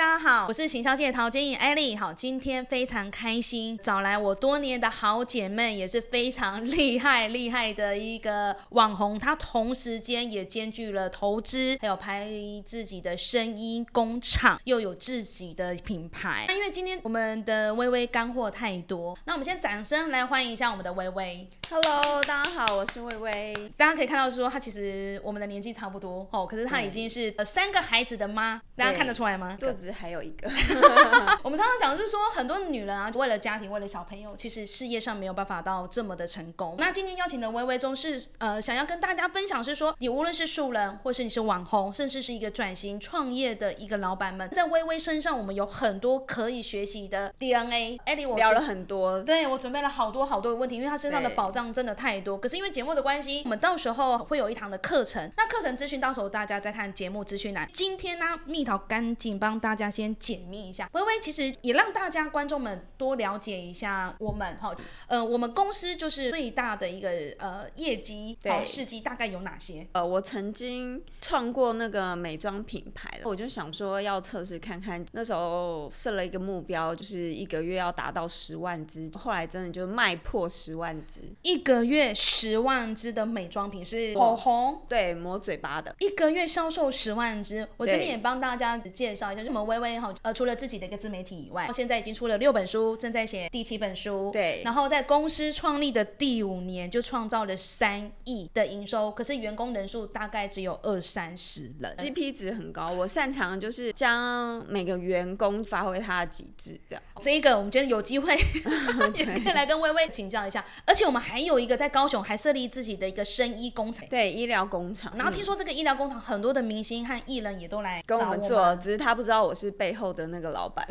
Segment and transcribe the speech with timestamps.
[0.00, 1.94] 家好，我是行销界陶晶莹艾丽。
[1.94, 9.18] 好，今天非常开心，找来我多年的好姐妹，也是非常厉害厉害的一个网红。
[9.18, 12.26] 她同时间也兼具了投资，还有拍
[12.64, 16.46] 自己的声音工厂，又有自己的品牌。
[16.48, 21.46] 那因为今天我们的微微干货太多，那我们先掌声来欢迎一下我们的微微。
[21.68, 23.72] Hello，大家好，我是微微。
[23.76, 29.58] 大家可以看到说，她其实我们的年纪差不多哦，可是她已经是呃三个孩子的妈，大家看得出来吗？
[29.60, 30.48] 肚子还有一个，
[31.42, 36.74] 我们常常讲，就是说很多女人啊，为了家庭，为了小朋友，其实事业上没有办法到这么的成功。
[36.78, 47.98] 那今天邀请的微微中是呃，想要跟大家分享是说，你无论是素人，或是你是网红，甚至是一个转型创业的一个老板们，在微微身上，我们有很多可以学习的 DNA。
[48.04, 52.38] 艾莉，我聊了很多，对我准备了好多好多的问题，因为她身上的对宝藏真的太多。
[52.38, 57.68] 可是因为节目的关系，我们到时候会有一堂的课程，那课程资讯到时候大家再看节目资讯栏。
[57.72, 60.90] 今天呢，蜜桃赶紧帮大家先解密一下。
[60.92, 64.74] 微微其实也让大家观众们多了解一下我们哈，
[65.06, 69.86] 呃，我们公司就是最大的一个呃业绩对好事迹大概有哪些？
[69.92, 84.82] 呃，我曾经创过那个美妆品牌，我就想说要测试看看，那时候设了一个目标，就是一个月要达到十万支，后来真的就卖破十万支，一个月十万支的美妆品是口红。
[84.88, 101.94] 对，抹嘴巴的，一个月销售十万支，我这边也帮大家介绍一下，就是我们微微哈，呃，除了自己的一个自媒体以外，现在已经出了六本书，正在写第七本书，对然后在公司创立的第五年就创造了三亿的营收，可是员工人数大概只有二三十人。
[101.96, 107.02] GP 值很高，我擅长的就是将每个员工发挥他的极致，这样。
[107.22, 108.34] 这一个我们觉得有机会
[109.14, 114.04] 也可以来跟微微请教一下，而且我们还有一个在高雄还设立自己的一个生医工厂。
[114.08, 120.86] 对，医疗工厂，然后听说这个医疗工厂很多的明星和艺人也都来跟我们做，只是他不知道我是背后的那个老板，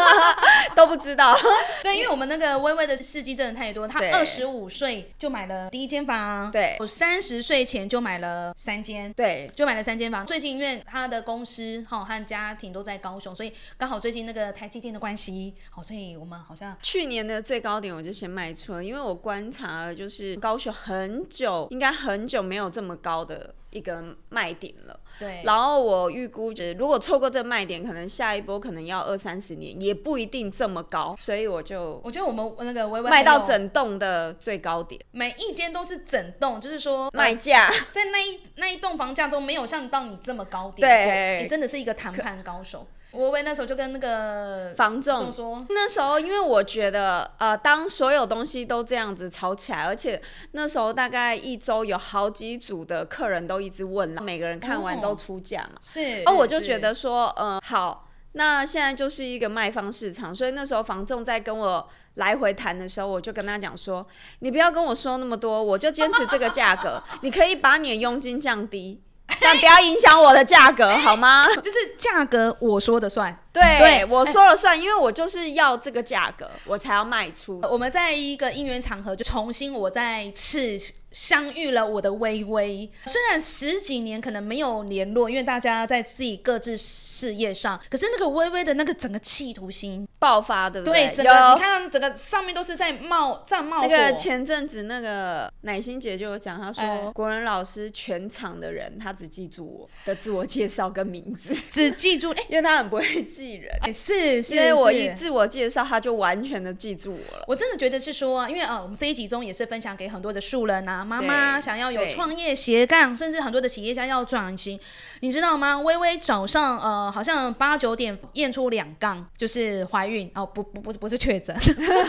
[0.74, 1.36] 都不知道。
[1.82, 9.12] 对，因为我们那个微微的事迹真的太多，他对二十五岁就买了第一间房，对我三十岁前就买了三间。
[9.12, 10.24] 对，就买了三间房。
[10.24, 24.97] 最近因为他的公司哈和家庭都在高雄，所以刚好最近那个台积电的关系，好，所以我们好像去年的最高点我就先卖出了，因为我观察了，就是高雄很久，应该很久没有这么高的一个卖点了。
[25.18, 37.70] 对，然后我预估，就是如果错过这个卖点，可能下一波可能要二三十年，也不一定这么高，所以我就我觉得我们那个微微卖到整栋的最高点，每一间都是整栋，就是说卖价。
[37.90, 42.86] 在那一那一栋房价中没有像到你这么高点对，你真的是一个谈判高手。
[43.12, 45.18] 微微那时候就跟那个房仲。
[45.18, 50.20] 仲说，那时候，因为我觉得，呃，当所有东西都这样子吵起来，而且
[50.52, 64.06] 那时候大概一周有好几组的客人都一直问，每个人看完都出价嘛，是，哦，我就是觉得说，呃，好，那现在就是一个卖方市场，所以那时候房仲在跟我来回谈的时候，我就跟他讲说，
[64.40, 69.00] 你不要跟我说那么多，我就坚持这个价格，你可以把你的佣金降低，
[69.40, 71.46] 但不要影响我的价格， 好吗？
[71.62, 73.36] 就是价格我说的算。
[73.52, 77.60] 对，对我说了算，因为我就是要这个价格，我才要卖出。
[77.70, 80.78] 我们在一个应援场合就重新我再次
[81.10, 91.14] 相遇了我的微微，虽然十几年可能没有联络，因为大家在自己各自事业上，可是那个微微的那个整个企图心，爆发，对不对，对？
[91.16, 93.88] 整个你看整个上面都是在冒在冒火。
[93.88, 103.72] 那个前阵子那个奶心姐就有讲，她说、哎国人老师全场的人，他只记住我的自我介绍跟名字，只记住，哎、因为他很不会记人。
[103.80, 107.44] 哎是是，因为我一自我介绍，他就完全的记住我了。
[107.48, 114.78] 我真的觉得是说，因为呃，我们这一集中也是分享给很多的素人啊，嘛，妈妈想要有对创业斜杠，甚至很多的企业家要转型，
[115.20, 115.78] 你知道吗？
[115.78, 121.56] 微微早上呃好像八九点验出两杠，就是怀孕哦，不不不是不是确诊，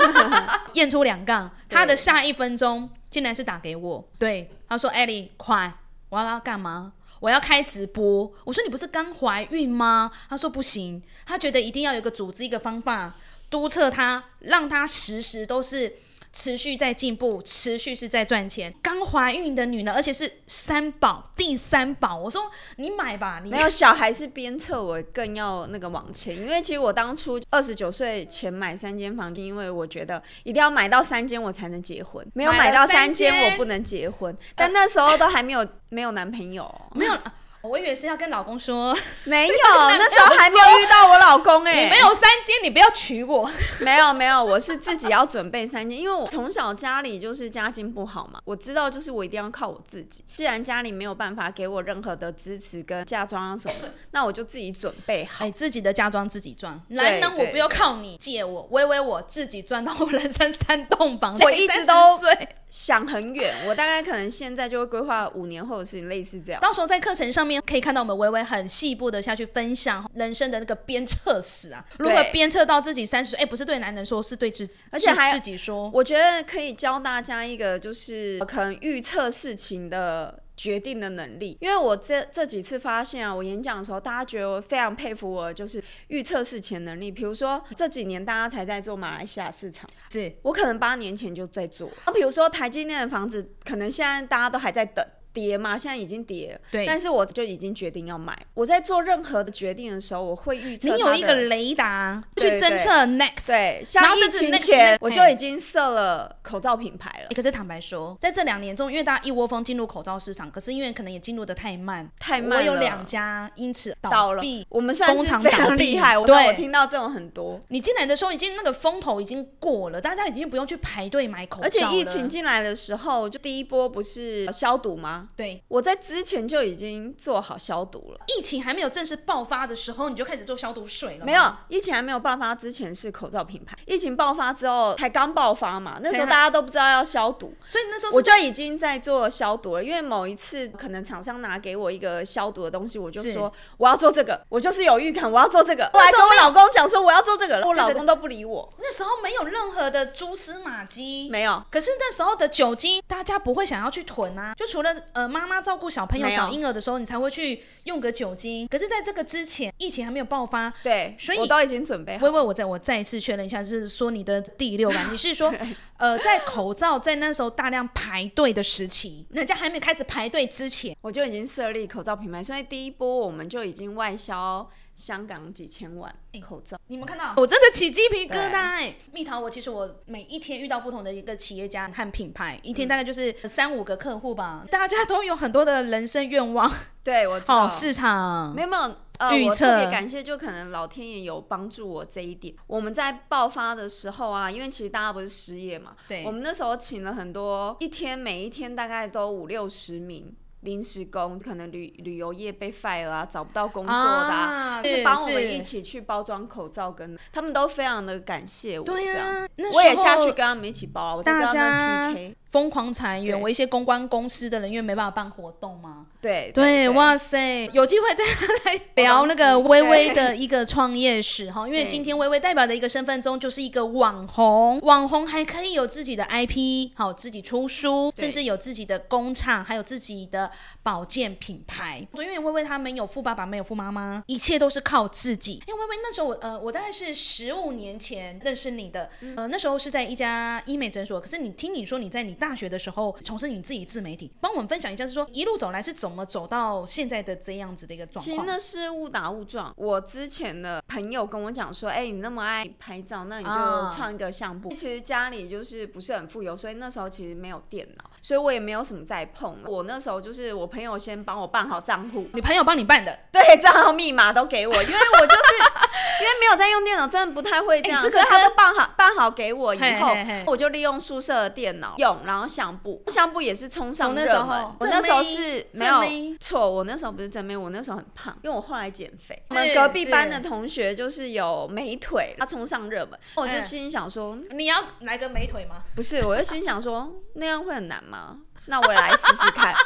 [0.74, 5.74] 验出两杠，她的下一分钟竟然是打给我，对，她说艾莉快，
[6.10, 6.94] 我要干嘛？
[7.20, 10.10] 我要开直播，我说你不是刚怀孕吗？
[10.30, 13.14] 她说不行，她觉得一定要有一个组织一个方法
[13.50, 15.98] 督促她，让她时时都是
[16.32, 18.74] 持续在进步，持续是在赚钱。
[18.82, 34.36] 刚怀孕的女呢，而且是三宝第三宝，我说你买吧，你没有小孩是鞭策我更要那个往前，因为其实我当初二十九岁前买三间房，因为我觉得一定要买到三间我才能结婚，没有买到三间我不能结婚。
[34.56, 37.14] 但那时候都还没有没有男朋友，没有。
[37.62, 38.96] 我以为是要跟老公说，
[39.26, 43.50] 没有，那 那时候还没有遇到我老公哎、你没有三金，你不要娶我。
[43.82, 50.24] 没有没有，我是自己要准备三金，因为我从小家里就是家境不好嘛，我知道就是我一定要靠我自己。
[50.38, 55.44] 既然家里没有办法给我任何的支持跟嫁妆啊什么的， 那我就自己准备好。
[55.44, 61.36] 哎，自己的嫁妆自己赚，男人我不要靠你借我，微微我自己赚到我人生三栋房。
[61.42, 66.62] 我一直都岁，想很远，我大概可能现在就会规划五年后的事情，类似这样。
[66.62, 75.90] 到时候在课程上面可以看到我们微微很细部的下去分享人生的那个鞭策史啊，如何鞭策到自己三十岁，哎，不是对男人说，是对自，是而且还自己说。
[75.94, 81.58] 我觉得可以教大家一个，就是可能预测事情的决定的能力。
[81.60, 87.12] 因为我这这几次发现啊，我演讲的时候，大家觉得我非常佩服我，就是预测事情能力。
[87.12, 91.90] 比如说这几年大家才在做马来西亚市场，是我可能八年前就在做。
[92.06, 95.06] 那比如说台积电的房子，可能现在大家都还在等。
[95.34, 98.38] 跌嘛，现在已经跌了，对但是我就已经决定要买。
[98.54, 103.48] 我在做任何的决定的时候，我会预测你有一个雷达去侦测 next。
[103.48, 107.36] 对，然像疫后甚至那个情前我就已经设了口罩品牌了欸。
[107.36, 114.66] 可是坦白说，在这两年中，因为大家一窝蜂进入口罩市场，可是因为可能也进入的太慢，太慢了我有两家因此倒闭。
[114.70, 121.68] 我们算是非常厉害，我对我听到这种很多，你进来的时候，已经那个风头已经过了，大家已经不用去排队买口罩了。
[121.68, 125.19] 而且疫情进来的时候，就第一波不是消毒吗？
[125.36, 128.20] 对我在之前就已经做好消毒了。
[128.28, 139.84] 疫情还没有正式爆发的时候，你就开始做消毒水了没有，疫情还没有爆发之前是口罩品牌，疫情爆发之后才刚爆发嘛，那时候大家都不知道要消毒，所以那时候我就已经在做消毒了。
[139.84, 145.90] 因为某一次可能厂商拿给我一个消毒的东西，我就说我要做这个，我就是有预感我要做这个。
[145.94, 151.30] 后来跟我老公讲说我要做这个，我老公都不理我，那时候没有任何的蛛丝马迹。
[151.30, 151.64] 没有。
[151.72, 158.68] 可是那时候的酒精，大家不会想要去囤啊，就除了呃妈妈照顾小朋友、小婴儿的时候，你才会去用个酒精。
[158.68, 162.32] 可是在这个之前，疫情还没有爆发，对，所以我都已经准备好微。
[162.32, 165.54] 微，我再我再一次确认一下，就是说你的第六感， 你是说，
[165.98, 176.14] 呃，在口罩在那时候大量排队的时期，人家还没开始排队之前，我就已经设立口罩品牌，所以第一波我们就已经外销香港几千万
[176.46, 176.78] 口罩。
[176.88, 178.94] 你们看到，我真的起鸡皮疙瘩哎！
[179.14, 186.70] 蜜桃，我其实我每一天遇到不同的一个企业家和品牌，一天大概就是三五个客户吧，大家都有很多的人生愿望，
[187.02, 187.66] 对，我知道。
[187.66, 192.54] 哦，市场没有没有，呃，我特别感谢，就可能老天爷有帮助我这一点。
[192.68, 200.36] 我们在爆发的时候啊，因为其实大家不是失业嘛，对我们那时候请了很多，一天每一天大概都五六十名。
[200.62, 208.86] 临时工可能旅旅游业被 fire 啊，找不到工作的、啊啊是帮我们一起去包装口罩跟，他们都非常的感谢我。
[208.86, 212.36] 对这样我也下去跟他们一起包啊，我就跟大他家们 PK。
[212.50, 213.42] 疯狂裁员，对。
[213.44, 218.24] 我一些公关公司的人因为没办法办活动嘛，对对，哇塞，有机会再
[218.66, 230.52] 来 聊那个微微的一个创业史哈， 因为今天微微代表的一个身份中就是一个网红，网红还可以有自己的 IP，好，自己出书，甚至有自己的工厂，还有自己的
[230.82, 232.06] 保健品牌。
[232.14, 235.62] 因为微微她没有富爸爸，没有富妈妈，一切都是靠自己。
[235.68, 248.26] 因为微微那时候我呃，我大概是十五年前认识你的，呃，那时候是在一家医美诊所，可是你听你说你在你大学的时候从事你自己自媒体，帮我们分享一下，是说一路走来是怎么走到现在的这样子的一个状况？
[248.26, 249.74] 其实那是误打误撞。
[249.76, 254.70] 我之前的朋友跟我讲说，哎、你那么爱拍照，那你就啊创一个相簿。
[254.70, 259.58] 其实家里就是不是很富有，所以那时候其实没有电脑，所以我也没有什么在碰。
[259.66, 265.44] 我那时候就是我朋友先帮我办好账户，你朋友帮你办的，对，账号密码都给我，因为我就是
[266.22, 274.64] 因为没有在用电脑，真的不太会这样，哎这个所以他都办好办好给我以后，嘿嘿嘿我就利用宿舍的电脑用，然后相簿，相簿也是冲上热门。
[274.80, 275.96] 我那时候是没有
[276.40, 279.42] 错，我那时候不是真妹，我那时候很胖，因为我后来减肥。
[279.50, 285.84] 我是们隔壁班的同学就是有美腿，他冲上热门，我就嗯心想说，你要来个美腿吗？
[285.96, 288.38] 不是，我就心想说 那样会很难吗？
[288.70, 289.74] 那我也来试试看。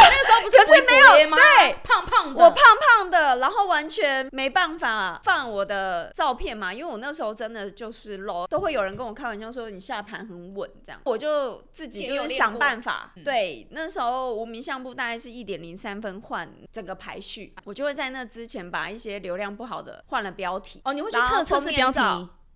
[0.00, 1.36] 那个时候不是可是没有？
[1.36, 13.12] 对胖胖的，我胖胖的，然后完全没办法放我的照片嘛，因为我那时候真的就是 low，，都会有人跟我开玩笑说你下盘很稳这样，我就自己就是想办法。
[13.24, 20.80] 对，那时候无名相簿大概是一点零三分换整个排序，我就会在那之前把一些流量不好的换了标题。
[20.84, 22.00] 哦，你会去测测试标题，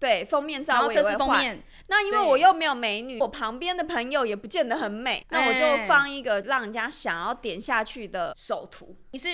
[0.02, 1.18] 对，封面然照我也会换。
[1.18, 8.96] 封面，那因为我又没有美女，我旁边的朋友也不见得很美，那我哎就放一个让人家想要点下去的首图。
[9.12, 9.28] 你是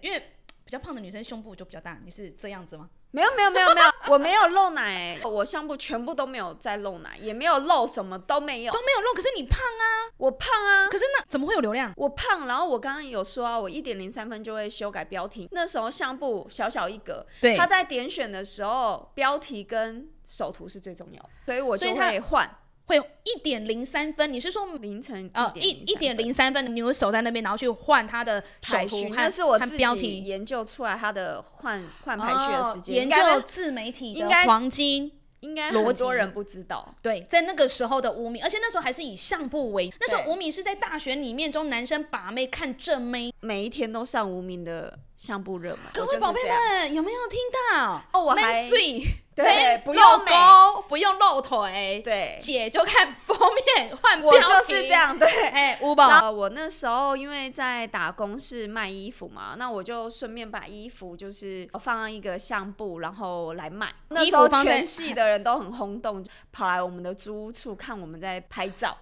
[0.00, 0.18] 因为
[0.64, 2.88] 比较胖的女生胸部就比较大，你是这样子吗？
[3.12, 8.78] 没有没有没有没有，我没有漏奶、我相簿全部都没有在漏奶，也没有漏什么都没有都。
[8.80, 11.92] 没有漏，可是你胖啊，我胖啊，可是那怎么会有流量？
[11.96, 15.48] 我胖，然后我刚刚有说啊，我一点零三分就会修改标题。
[15.52, 35.12] 那时候相簿小小一格，对他在点选的时候，标题跟首图是最重要的，所以我就会换会有一点零三分，你是说凌晨呃一一点零三分，你会守在那边，然后去换他的首排序，图和那是我和自己标题研究出来他的换换排序的时间，哦研究自媒体的应该黄金。
[35.40, 36.92] 应该很多人不知道。
[37.02, 43.32] 对，在那个时候的无名，而且那时候还是以相簿为，那时候无名是在大学里面中男生把妹看正妹。
[43.40, 47.40] 每一天都上无名的相簿热门，各位宝贝们，有没有听
[47.74, 48.02] 到？
[48.12, 48.68] 哦我还
[49.34, 54.88] 对不用勾，不用露腿，对，姐就看封面换标我题，就是这。
[54.88, 55.28] 样，对。
[55.48, 63.92] 哎，五然宝，后我那时候因为在打工是卖衣服嘛，那我就顺便把衣服就是放到一个相簿，然后来卖。
[64.08, 68.96] 那时候全系的人都很轰动，跑来我们的租屋处看我们在拍照，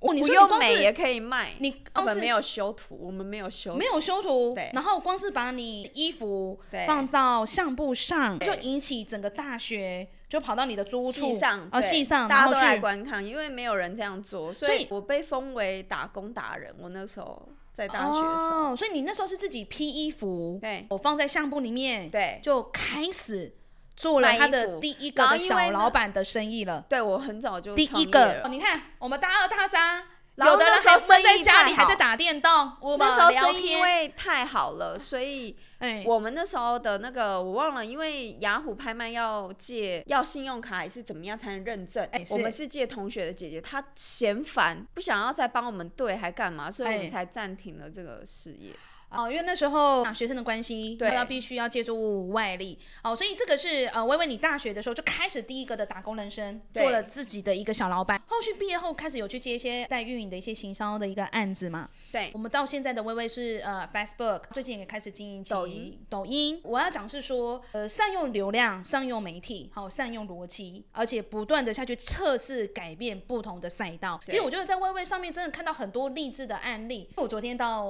[0.00, 1.54] 哦，你不说你光是用美也可以卖。
[1.58, 16.74] 你我们没有修图，我们没有修，没有修图，对然后光是把你衣服对放到相簿上，就引起整个大学就跑到你的租屋处系上哦，对系上，大家都来观看，因为没有人这样做，所所以以我被封为打工达人。
[16.78, 23.54] 我那时候在大学的时候，哦，所以你那时候是自己披衣服，对我放在相簿里面，对就开始
[23.96, 26.84] 做了他的第一个小老板的生意了。
[26.88, 30.04] 对我很早就第一个，你看我们大二大三，
[30.36, 42.06] 有的人那时候还闷在家里还在打电动，我们那时候生意因，为太好了，所以哎，我们那时候的那个我忘了，因为雅虎拍卖要借要信用卡还是怎么样才能认证？
[42.12, 46.70] 哎我们是借同学的姐姐，她嫌烦，不想要再帮我们对，还干嘛？
[46.70, 48.72] 所以我哎们才暂停了这个事业。
[49.08, 58.20] 哦，因为那时候啊学生的关系，对要必须要借助外力，哦，所以这个是呃，微微你大学的时候就开始第一个的打工人生，对做了自己的一个小老板。
[58.26, 61.88] 后续毕业后开始有去接一些在运营的一些行销的一个案子嘛。
[62.12, 66.06] 对我们到现在的微微是呃 Facebook，最近也开始经营起抖音。
[66.08, 74.20] 抖音，我要讲是说，呃，善用流量，善用媒体，好、善用逻辑，而且不断的下去测试改变不同的赛道。
[74.26, 77.08] 其实我觉得在微微上面真的看到很多励志的案例。
[77.16, 77.84] 我昨天到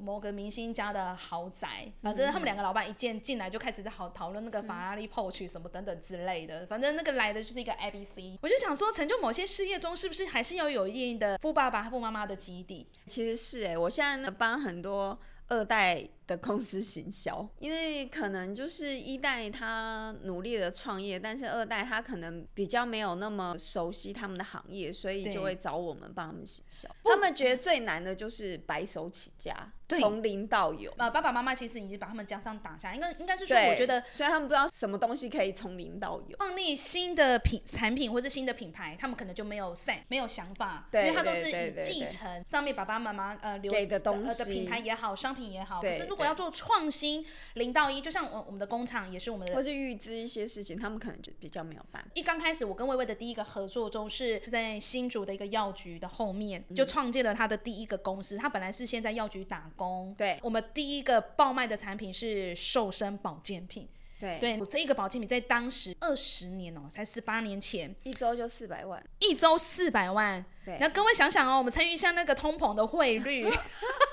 [0.00, 8.40] 某个明星家的豪宅，反正他们两个老板一见进来就开始在好讨论那个法拉利 Porsche 什么等等之类的，反正那个来的就是一个 ABC。
[8.42, 12.88] 我就想说，成就某些事业中，是不是还是要有一定的富爸爸、富妈妈的基底？
[13.06, 26.88] 其实是哎、我现在呢帮很多二代的公司行销，因为可能就是一代他努力的创业，但是二代他可能比较没有那么熟悉他们的行业，所以就会找我们帮他们行销。
[27.04, 29.54] 他们觉得最难的就是白手起家，
[29.88, 30.92] 从零到有。
[30.96, 36.36] 呃，爸爸妈妈其实已经把他们家这样打下，应该应该是说，我觉得虽然他们不知道什么东西可以从零到有。
[36.38, 45.80] 创立新的品产品或者新的品牌，他们可能就没有 set 没有想法，因为他都是以继承上面爸爸妈妈呃留给的东呃的品西牌也好，商品也好。
[45.80, 47.24] 可是如果要做创新
[47.54, 52.08] 零到一，就像我我们的工厂也是我们的或是预知一些事情，他们可能就比较没有办法。
[52.14, 58.36] 一刚开始，我跟薇薇的第一个合作中是是在新竹的一个药局的后面，就创建了他的第一个公司。
[58.36, 63.88] 他本来是先在药局打工，对我们第一个爆卖的产品是瘦身保健品。
[64.20, 69.04] 对，对，这一个保健品在当时二十年哦，才十八年前，一周就四百万。
[69.18, 70.44] 一周四百万。
[70.64, 73.44] 对那各位想想哦，我们参与一下那个通膨的汇率，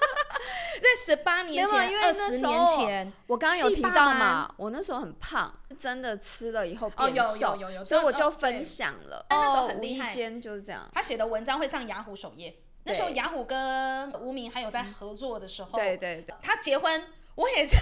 [0.79, 9.25] 在十八年前、因为二十年前，我刚刚有提到嘛，我那时候很胖，是真的吃了以后变瘦，有有有所以我就分享了。
[9.29, 10.89] 但那时候哦很厉害间就是这样。
[10.93, 12.55] 他写的文章会上雅虎首页。
[12.85, 17.75] 那时候雅虎跟无名还有在合作的时候，对对对，他结婚，我也是，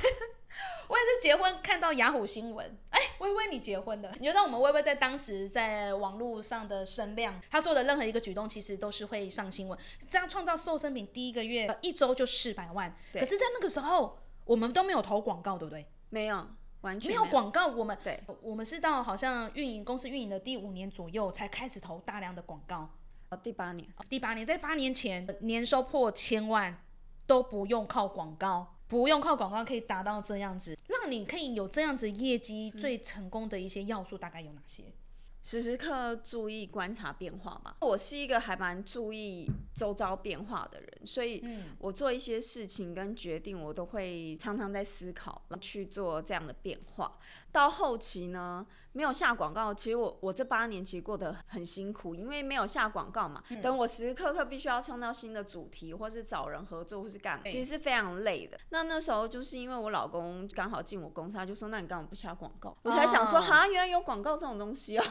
[0.87, 9.77] 我也是结婚看到雅虎新闻，哎，微微你结婚的，你觉得我们微微在当时在网络上的声量，他做的任何一个举动，其实都是会上新闻。
[10.09, 13.19] 这样创造瘦身品第一个月、呃一周就四百万，对。
[13.19, 15.85] 可是，在那个时候我们都没有投广告，对不对？
[16.09, 16.47] 没有
[16.81, 17.25] 完全没有。
[17.25, 22.89] 广告，我们对，我们是到好像运营公司运营的第五年左右才开始投大量的广告。
[23.29, 26.81] 呃第八年，第八年，在八年前年收破千万
[27.25, 34.83] 都不用靠广告，不用靠广告可以达到这样子，让你可以有这样子业绩最成功的一些要素大概有哪些？
[35.43, 37.77] 时时刻注意观察变化吧。
[37.79, 41.41] 我是一个还蛮注意周遭变化的人，所以
[41.79, 47.17] 我做一些事情跟决定，我都会常常在思考去做这样的变化。
[47.51, 53.41] 到后期呢，没有下广告，其实我我这八年其实过得很辛苦，因为没有下广告嘛。
[53.61, 58.59] 等我时时刻刻必须要创造新的主题，或是找人合作，或是干嘛，其实是非常累的。
[58.69, 65.03] 那那时候就是因为我老公刚好进我公司，他就说：“那你干嘛不下广告？”我才想说：“哈，原来有广告这种东西哦。”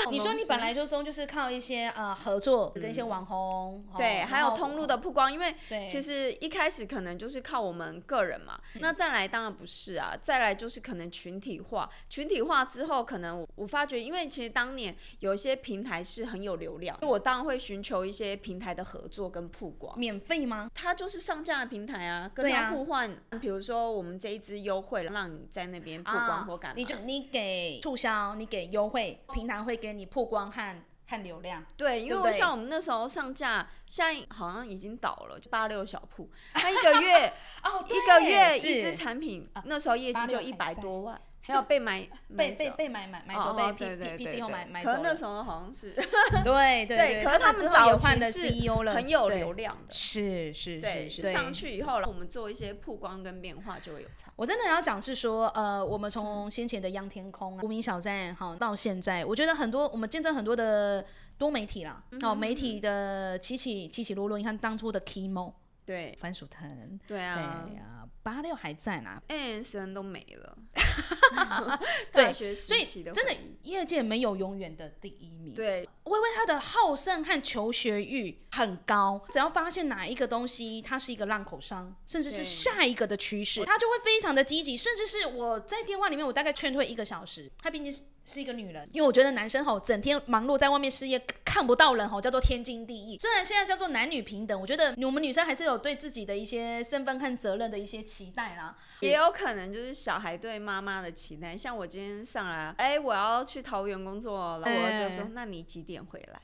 [0.10, 5.54] 你说你本来就中就是靠一些呃合作跟一些网红，对，还有通路的曝光，因为
[5.88, 20.70] 其实一开始可能就是靠我们个人嘛，那再来当然不是啊，再来就是可能群体化，群体化之后可能我发觉，因为其实当年有一些平台是很有流量，我当然会寻求一些平台的合作跟曝光，免费吗？
[20.74, 23.10] 它就是上架的平台啊，跟他互换，
[23.40, 30.82] 比如说我们这一支优惠，让你在那边曝光或干嘛，你就你给促销，你给优惠，平台会给你曝光和。
[31.06, 37.30] 和流量对，因为像我们那时候上架，现在好像已经倒了， 八六小铺，他一个月
[37.62, 41.20] 哦，一个月一支产品，那时候业绩就一百多万。
[41.46, 45.92] 还有被买被被被买买买走被 P P P C O 买买走，可那时候好像是。
[46.42, 54.32] 对对对，可是他们早换了 CEO 了，很有流量的，是是是是，上去以后，我们做一些曝光跟变化就会有差。
[54.36, 61.04] 我真的要讲是说，呃，我们从先前的央天空、无名小站哈到现在，我觉得很多我们见证很多的
[61.36, 65.52] 多媒体啦，哦，媒体的起起起起落落，你看当初的 Kimo。
[65.86, 70.58] 对，番薯藤，对啊，对啊，八六还在呢，N S 都没了，
[72.12, 75.52] 对，所以真的业界没有永远的第一名。
[75.54, 88.02] 对，微微他的好胜和求学欲很高，只要发现哪一个东西它是一个浪口商，甚至是下一个的趋势，他就会非常的积极，甚至是我在电话里面，我大概劝退一个小时，他毕竟是。
[88.26, 93.18] 是一个女人，因为我觉得男生吼整天忙碌在外面事业，看不到人吼叫做天经地义。
[93.18, 98.74] 虽然现在叫做男女平等，我觉得我们女生还是有对自己的一些身份和责任的一些期待啦。
[99.00, 106.40] 也有可能就是小孩对妈妈的期待，像我今天上来，哎，我要去桃园工作，然后我儿子说，那你几点回来？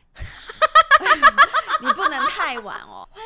[1.82, 3.08] 你不能太晚哦。
[3.10, 3.20] 会，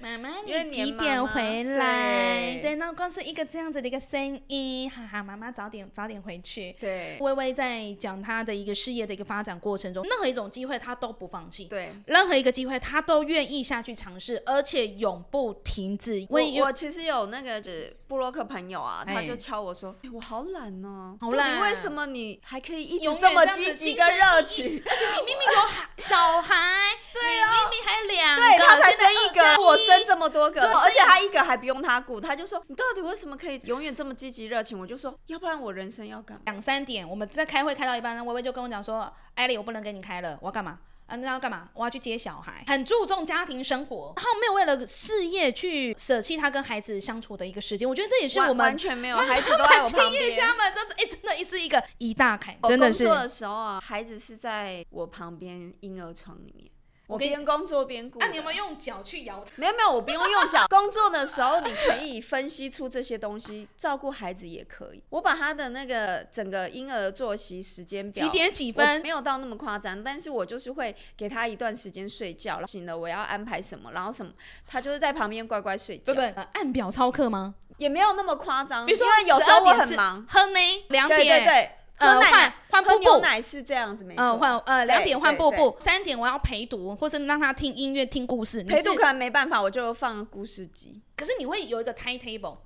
[0.00, 2.58] 妈妈，你几点回来？
[2.60, 6.72] 对，那光是一个这样子的一个声音，哈哈，妈妈早点早点回去。
[6.80, 11.66] 对，微微在讲她的一个事业的一个发展过程中，任何一种机会她都不放弃。
[11.66, 16.26] 对，任何一个机会她都愿意下去尝试，而且永不停止。
[16.28, 17.62] 我我其实有那个
[18.08, 24.82] 布洛克朋友啊，他就敲我说：“我好懒呢，好懒，为什么你还可以一直这么积极跟热情？
[24.84, 26.56] 而且你明明有孩小孩。”
[27.12, 34.78] 对啊，明明还有两个，对他才生一个，我生这么多个，而且他一个还不用他顾，他就说你到底为什么可以永远这么积极热情？
[34.78, 36.42] 我就说，要不然我人生要干嘛？
[36.46, 40.78] 两三点我们在开会开到一半，微微就跟我讲说，艾莉，我不能跟你开了，我要干嘛？
[41.06, 41.68] 啊，那要干嘛？
[41.74, 47.86] 我要去接小孩，很注重家庭生活，然后没有为了事业去舍弃他跟孩子相处的一个时间。
[47.86, 50.10] 我觉得这也是我们完全没有孩子都在我旁边。
[50.10, 53.04] 企业家们真的，哎，真的是一个一大坎，真的是。
[53.04, 56.70] 工作的时候啊，孩子是在我旁边婴儿床里面。
[57.06, 58.18] 我边工作边顾。
[58.18, 59.44] 那你有没有用脚去摇？
[59.56, 60.66] 没有没有，我不用用脚。
[60.68, 65.02] 工作的时候，你可以分析出这些东西，照顾孩子也可以。
[65.10, 74.32] 我把他的那个整个婴儿作息时间表，几点几分，没有到那么夸张，但是我就是会给他一段时间睡觉，醒了我要安排什么，然后什么，
[74.66, 76.14] 他就是在旁边乖乖睡觉。
[76.14, 77.54] 不不，按表操课吗？
[77.78, 78.86] 也没有那么夸张。
[78.86, 81.18] 比如说，有时候我很忙，哼呢两点。
[81.18, 81.70] 对对对。
[82.02, 84.38] 呃，换换布布，奶是这样子，没错。
[84.38, 88.62] 换呃两点换布布，三点我要陪读，或是让他听音乐、听故事。
[88.64, 90.92] 陪读可能没办法，我就放故事机。
[91.16, 92.56] 可是你会有一个 timetable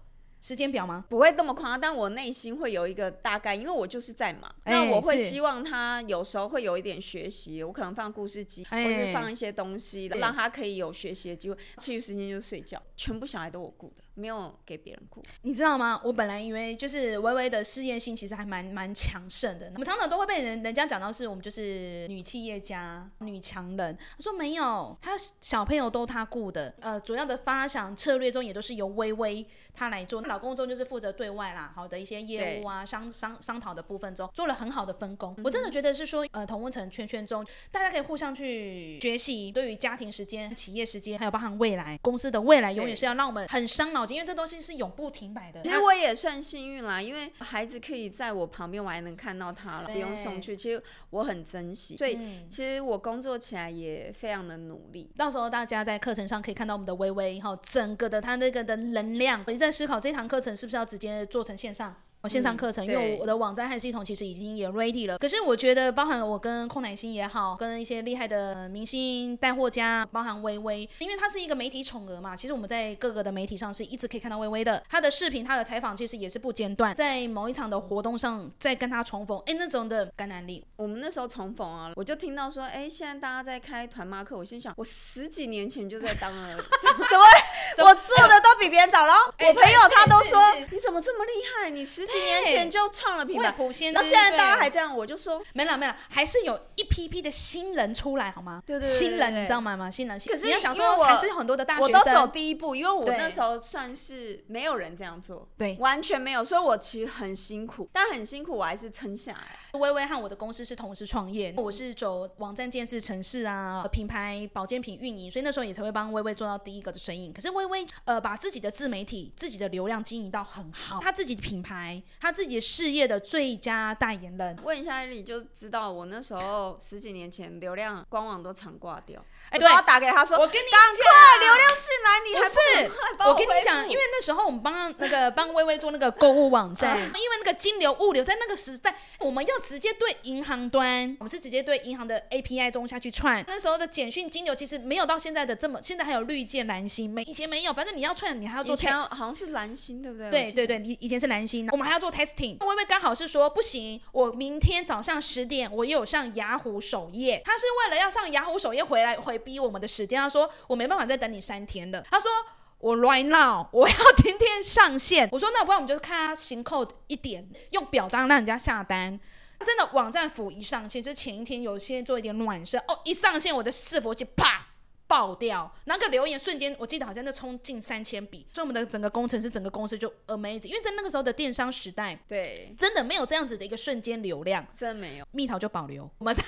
[0.41, 1.05] 时间表吗？
[1.09, 4.55] 不会这么夸张，但我内心会有一个大概，因为我就是在忙。
[4.65, 11.57] 那我会希望他有时候会有一点学习，我可能放故事机，或是放一些东西，让他可以有学习的机会。
[11.79, 14.05] 其余时间就睡觉，全部小孩都我顾的。
[14.17, 16.01] 没有给别人顾，你知道吗？
[16.03, 19.67] 我本来以为就是微微的事业心其实还蛮蛮强盛的。
[19.75, 23.95] 我们常常都会被人人家讲到是我们就是女企业家、女强人。
[24.17, 26.75] 他说没有，他小朋友都他顾的。
[26.81, 30.23] 呃，主要的发想策略中也都是由微微她来做。
[30.23, 35.37] 老公中就是负责对外啦，好的一些业务啊、商商商讨的部分中做了很好的分工。
[35.45, 44.06] 我真的觉得是说，呃，同温层圈圈中大家可以互相去学习，对于家庭时间、企业时间，还有包含未来公司的未来，永远是要让我们很伤脑。
[44.07, 45.61] 好因为这东西是永不停摆的。
[45.63, 50.57] 其实我也算幸运啦，因为孩子可以在我旁边，我还能看到他了，不用送去。
[50.57, 55.11] 其实我很珍惜，所以嗯其实我工作起来也非常的努力。
[55.17, 61.95] 到时候大家在课程上可以看到我们的微微哈，整个的他那个的能量，我在思考这堂课程是不是要直接做成线上。
[62.29, 65.19] 线上课程，因为我我的网站和系统其实已经也 ready 了。
[65.19, 74.83] 可是我觉得，包含我跟寇乃馨也好，跟一些厉害的呃明星带货家，包含微微，因为它是一个媒体宠儿嘛，其实我们在各个的媒体上是一直可以看到微微的。
[74.89, 89.05] 她的视频、她的采访其实也是不间断，在某一场的活动上再跟她重逢，哎，那种的感染力，我们那时候重逢啊，我就听到说，哎、现在大家在开团妈课，我心想，我十几年前就在当了， 怎么会我做的都比别人早？
[89.05, 91.71] 然后哎我朋友他都说，你怎么这么厉害？
[91.71, 93.93] 你十几年前就创了品牌，未卜先。
[93.93, 98.63] 到现在大家还这样，我就说，没了没了，还是有一批批的新人出来，好吗？
[98.67, 99.77] 对对对新人你知道吗？
[99.77, 99.91] 吗？
[99.91, 109.79] 新人，可是你要想说我说还是有很多的大学生我都走，第一步，因为我那时候算是没有人这样做，对完全没有，所以我其实很辛苦，但很辛苦，我还是撑下来。
[109.79, 117.31] 微微和我的公司是同时创业，我是走网站建设、城市啊、品牌保健品运营，所以那时候也才会帮微微做到第一个的生意。
[117.33, 124.57] 可是微微呃，把自己的自媒体、自己的流量经营到很好，他自己的品牌、他自己事业的最佳代言人。
[124.63, 143.45] 问一下艾莉就知道，我那时候十几年前流量官网都常挂掉，哎，对我，要打给他说，我跟你赶讲快流量进来，你不还是赶快帮我跟你讲，因为那时候我们帮那个帮微微做那个购物网站，嗯 因为那个金流物流在那个时代，我们要直接对银行端，我们是直接对银行的 API 中下去串。
[143.47, 148.97] 那时候的简讯金流其实没有到现在的这么，现在还有绿箭蓝星，没以前没有，反正你要串，你还要做以前。
[148.97, 150.31] 好像是蓝星，对不对？
[150.31, 152.57] 对对对，以以前是蓝星，我们还要做 testing。
[152.67, 162.31] 微微刚好是说不行，我明天早上十点我有上雅虎首页，他是为了要上雅虎首页回来回逼我们的时间，他说我没办法再等你三天了，他说。
[162.79, 165.27] 我 right now， 我要今天上线。
[165.33, 169.19] 我说那不然我们就看他行扣一点，用表单让人家下单。
[169.65, 174.66] 真的网站服一上线，就前一天有些做一点暖身哦，一上线我的伺服器啪
[175.07, 184.67] 爆掉，那个留言瞬间，我记得好像就冲进三千笔，所以我们的整个工程师整个公司就 amazing，因为在那个时候的电商时代，对，真的没有这样子的一个瞬间流量。
[184.77, 185.27] 真没有。
[185.31, 186.11] 蜜桃就保留。
[186.19, 186.43] 我们在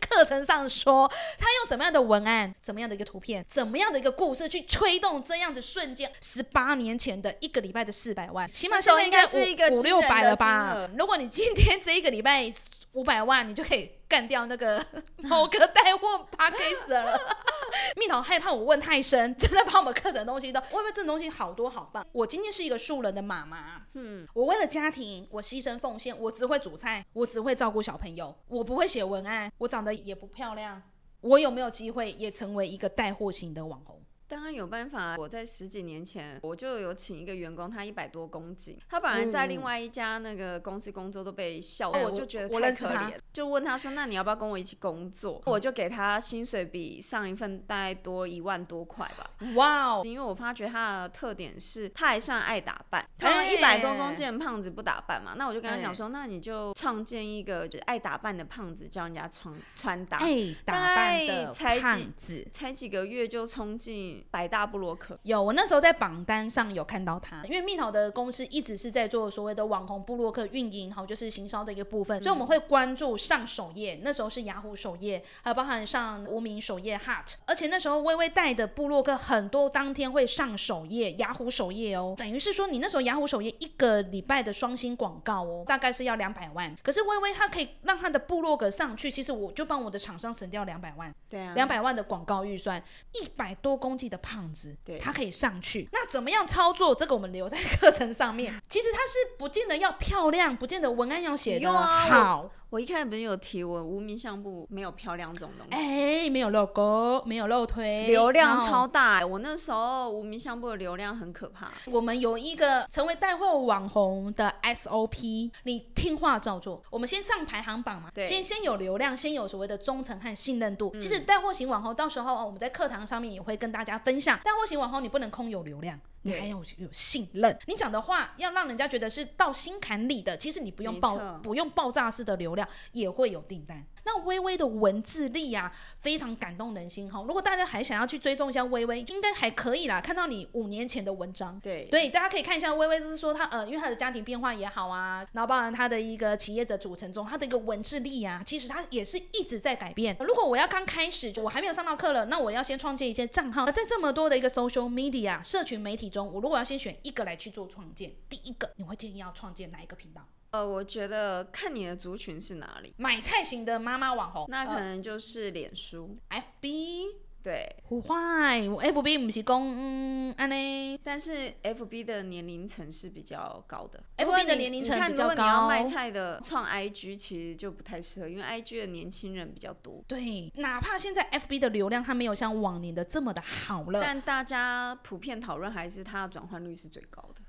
[0.00, 10.88] 课程上说，他用什么样的文案、怎么样的一个图片、怎么样的一个故事去推动这样子瞬间，十八年前的一个礼拜的四百万，起码现在应该五五六百了吧？
[10.98, 12.50] 如果你今天这一个礼拜
[12.92, 14.84] 五百万，你就可以干掉那个
[15.22, 17.18] 某个带货 p a c k a g e 了。
[17.96, 22.06] 蜜桃害怕我问太深，真的把我们课程的东西都，我以为这种东西好多好棒。
[22.12, 30.82] 我今天是一个素人的妈妈，嗯，我为了家庭，我牺牲奉献，我只会煮菜，我只会照顾小朋友，我不会写文案，我长得也不漂亮，
[31.22, 34.01] 我有没有机会也成为一个带货型的网红？
[34.32, 35.14] 当然有办法。
[35.18, 49.30] 我在十几年前，我就有请一个员工，他一百多公斤，他本来在另外一家那个公司工作都被笑，哎我就觉得太可怜，就问他说：“那你要不要跟我一起工作？”我就给他薪水比上一份大概多一万多块吧。
[49.54, 53.06] 哇哦，因为我发觉他的特点是，他还算爱打扮。
[53.18, 60.16] 哎他一百多公斤的胖子不打扮嘛，那我就跟他哎讲说，那你就创建一个就是爱打扮的胖子，教人家穿穿搭。
[60.16, 62.48] 哎，打扮的才几胖子。
[62.50, 91.12] 才几个月就冲进百大布洛克，有，我那时候在榜单上有看到他，因为蜜桃的公司一直是在做所谓的网红布洛克运营，好，就是行销的一个部分，所以我们会关注上首页，那时候是雅虎首页，还有包含上无名首页 Hot，而且那时候微微带的布洛克很多当天会上首页，雅虎首页哦，等于是说你那时候雅虎首页一个礼拜的双星广告哦，大概是要两百万，可是微微它可以让它的布洛克上去，其实我就帮我的厂商省掉两百万。
[91.28, 92.82] 对啊，两百万的广告预算，
[93.12, 95.88] 一百多公斤的胖子，对他可以上去。
[95.90, 96.94] 那怎么样操作？
[96.94, 98.54] 这个我们留在课程上面。
[98.68, 102.50] 其实他是不见得要漂亮，不见得文案要写的好。
[102.72, 105.74] 我一开始不是有提我无名相簿没有漂亮这种东西。
[105.76, 111.70] 哎，没有露沟，没有露推，流量超大、我那时候无名相簿的流量很可怕。
[111.84, 116.82] 我们有一个成为带货网红的 SOP，你听话照做。
[116.88, 120.90] 我们先上排行榜嘛，对先先有流量，先有所谓的忠诚和信任度。
[120.94, 126.00] 嗯其实带货型网红到时候哦，我们在课堂上面也会跟大家分享，带货型网红你不能空有流量。
[126.22, 130.36] 你还要有信任，你讲的话要让人家觉得是到心坎里的。
[130.36, 133.84] 其实你不用爆不用爆炸式的流量，也会有订单。
[134.04, 137.22] 那微微的文字力啊，非常感动人心哈。
[137.22, 140.00] 如果大家还想要去追踪一下微微，应该还可以啦。
[140.00, 150.16] 看到你五年前的文章，对对，大家可以看一下微微，就是说他呃，因为他的家庭变化也好啊，然后包含他的一个企业的组成中，他的一个文字力啊，其实他也是一直在改变。
[150.18, 160.24] 如果我要刚开始，我还没有上到课了，那我要先创建一些账号，在这么多的一个 social media 社群媒体中，我如果要先选一个来去做创建，第一个你会建议要创建哪一个频道？
[160.50, 167.16] 呃，我觉得看你的族群是哪里，买菜型的妈妈网红，那可能就是脸书、呃、FB。
[167.42, 175.34] 对，不坏，FB 不是公嗯安尼，但是 FB 的年龄层是比较高的，FB 的年龄层比较高。
[175.34, 180.04] 你要卖菜的创 IG 其实就不太适合，因为 IG 的年轻人比较多。
[180.06, 187.42] 对，哪怕现在 FB 的流量它没有像往年的这么的好了，但大家普遍讨论还是它的转换率是最高的。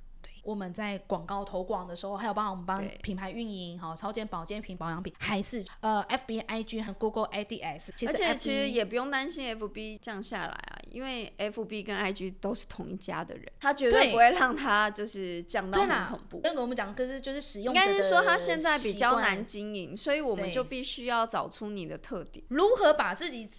[0.44, 7.94] 我们在广告投广的时候，还有帮我们帮品牌运营，好超健保健品保养品，还是呃 F B I G 和 Google A D S。
[8.06, 16.42] 而且其实也不用担心 F B 降下来啊，因为 F B 跟 I G 都是同一家的人，他绝对不会让他就是降到很恐怖。
[16.44, 23.50] 那个我们讲，可是就是使用应该是说他现在比较难经营，所以我们就必须要找出你的特点，如何把自己。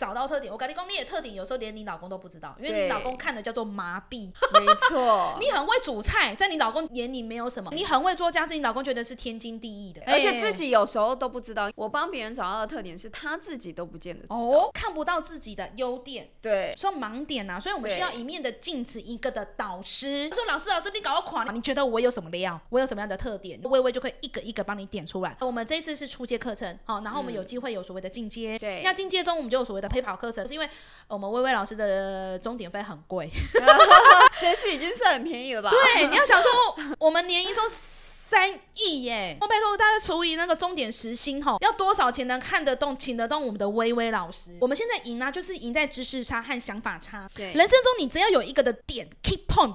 [0.00, 4.30] 找到特点，我跟你讲，你的特点有时候连你老公都不知道，因为你老公看的叫做麻痹。
[4.54, 10.00] 没错， 你很会煮菜，在你老公眼里没有什么；你很会做家事，你老公觉得是天经地义的。
[10.06, 11.70] 而且自己有时候都不知道。
[11.74, 17.60] 我帮别人找到的特点是他自己都不见得哦，看不到自己的优点，对，说盲点呐。
[17.60, 20.30] 所以我们需要一面的镜子，一个的导师。
[20.30, 22.58] 他说：“老师，老师，你搞我垮了，你觉得我有什么料？
[22.70, 23.60] 我有什么样的特点？
[23.64, 25.36] 微微就可以一个一个帮你点出来。
[25.40, 28.58] 我们这次是初阶课程，好，然后我们有机会有所谓的进阶。
[28.58, 30.66] 对，那进阶中我们就有所谓的陪跑课程，是因为。
[31.08, 33.28] 我们薇薇老师的终点费很贵，
[34.40, 35.68] 这次已经算很便宜了吧？
[35.68, 36.48] 对，你要想说，
[37.00, 44.56] 我们年营收三亿耶，我拜托大家除以那个终点时薪吼，要多少钱能看得动、请得动我们的微微老师？
[44.60, 47.28] 我们现在赢呢，就是赢在知识差和想法差。
[47.34, 49.74] 对，人生中你只要有一个的点，keep point。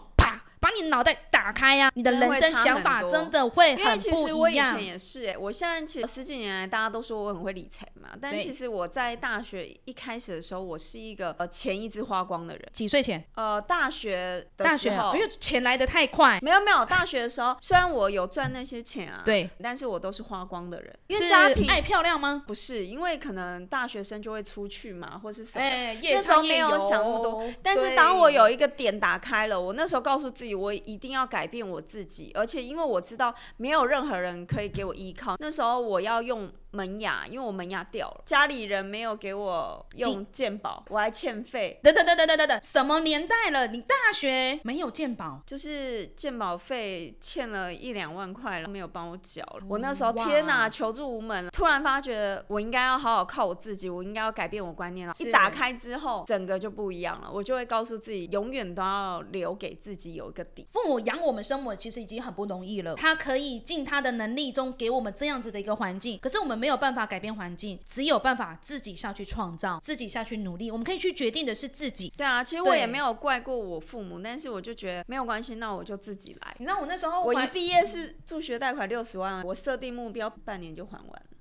[0.66, 3.92] 把你脑袋打开呀，你的人生想法真的会很不一样。
[3.92, 12.68] 因为其实我以前也是哎，我现在其实十几年来大家都说我很会理财嘛，但其实我在大学一开始的时候，我是一个呃钱一直花光的人。
[12.74, 13.24] 几岁前？
[13.36, 16.40] 呃，大学的时候，因为钱来的太快。
[16.42, 20.92] 没有没有，大学的时候虽然我有赚那些钱啊，对，但是我都是花光的人。
[21.06, 22.44] 因为家庭爱漂亮吗？
[22.48, 25.64] 不是，因为可能大学生就会出去嘛，或是什么，
[26.02, 27.44] 那时候没有想那么多。
[27.62, 31.26] 但是当我有一个点打开了，我那时候告诉自己，我一定要。
[31.36, 36.50] 改变我自己，而且因为我知道没有任何人可以给我依靠，那时候我要用。
[36.76, 41.80] 门牙，因为我门牙掉了，家里人没有给我用健保，我还欠费。
[41.82, 43.68] 等等等等等等等，什么年代了？
[43.68, 49.62] 你大学没有健保，就是健保费欠了一两万块了，没有帮我缴了。
[49.70, 51.52] 我那时候天哪，求助无门了。
[51.52, 55.14] 突然发觉我应该要好好靠我自己，我应该要改变我观念了。
[55.20, 57.32] 一打开之后，整个就不一样了。
[57.32, 60.68] 我就会告诉自己，永远都要留给自己有一个底。
[60.70, 62.96] 父母养我们生我，其实已经很不容易了。
[62.96, 66.66] 他可以尽他的能力中给我们这样子的一个环境，可是我们没。
[66.66, 70.72] 没有办法改变环境，只有办法自己下去创造，自己下去努力。
[70.72, 72.12] 我们可以去决定的是自己。
[72.18, 76.56] 对啊，其实我也没有怪过我父母，但是我就觉得没有关系，那我就自己来。
[76.58, 81.35] 你知道我那时候，我一毕业是助学贷款六十万，我设定目标半年就还完了。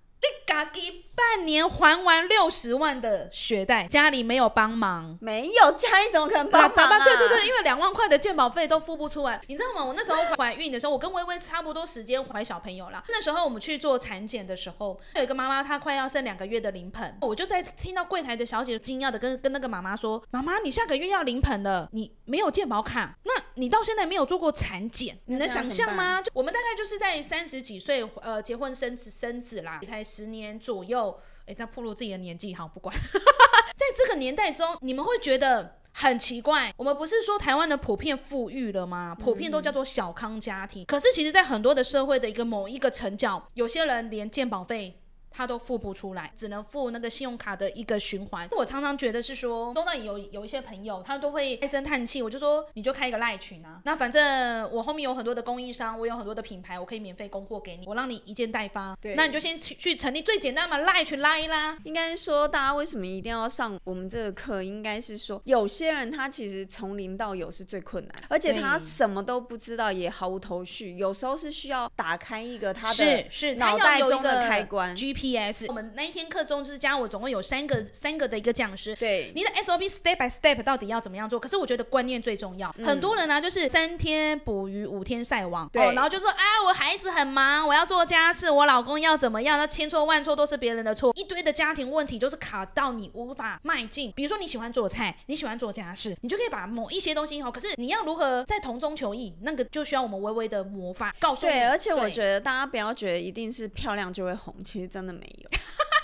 [1.17, 5.17] 半年还完六十万的学贷，家里没有帮忙？
[5.21, 7.05] 没有，家里怎么可能帮忙啊？
[7.05, 9.85] 对对对，因为两万块的鉴保费都付不出来，你知道吗？
[9.85, 13.03] 我那时候怀孕的时候，我跟微微差不多时间怀小朋友了。
[13.09, 26.21] 那时候我们去做产检的时候，有一个妈妈她快要生两个月的临盆，我就在听到柜台的小姐惊讶的跟跟那个妈妈说：“妈妈，你下个月要临盆了，你没有鉴保卡，那你到现在没有做过产检，你能想象吗？
[26.21, 30.05] 就我们大概就是在三十几岁呃结婚生子生子啦，才。
[30.05, 32.95] 十年左右，哎，在暴露自己的年纪，好不管。
[33.77, 36.73] 在这个年代中，你们会觉得很奇怪。
[36.77, 39.17] 我们不是说台湾的普遍富裕了吗？
[39.19, 40.85] 普遍都叫做小康家庭。
[40.87, 45.01] 可是，其实，在很多的社会的一个某一个层角，有些人连健保费。
[45.37, 48.49] 他都付不出来，只能付那个信用卡的一个循环。
[48.53, 52.23] 我常常觉得是说，东道有有一些朋友，他都会唉声叹气。
[52.23, 58.97] 我就说，你就开一个赖群啊，那反正我后面有很多的供应商，我有很多的品牌，我可以免费供货给你，我让你一件代发。
[59.01, 61.77] 对，那你就先去去成立最简单嘛，赖群拉一拉。
[61.83, 64.63] 应该说，大家为什么一定要上我们这个课？
[64.63, 70.97] 应该是说，有些人他其实从零到有是最困难，而且他什么都不知道，也毫无头绪。
[70.97, 74.95] 有时候是需要打开一个他的是是脑袋中的开关。
[75.25, 78.95] GPS，我们那一天课中就是加我总共有三个三个的一个讲师。
[78.97, 81.41] 对，你的 SOP step by step 到底要怎么样做？
[81.41, 82.71] 可是我觉得观念最重要。
[82.85, 89.57] 很多人呢就是三天捕鱼五天晒网，对，然后就说啊我孩子很忙，我要做家事，我老公要怎么样？
[89.57, 94.13] 那千错万错都是别人的错，一堆的家庭问题就是卡到你无法迈进。
[94.15, 101.53] 比如说你喜欢做菜，你喜欢做家事，你就可以把某一些东西好，可是你要如何在同中求异，那个就需要我们微微的魔法告诉你。
[101.53, 105.51] 对，而且我觉得大家不要觉得一定是漂亮就会红，其实真的没有。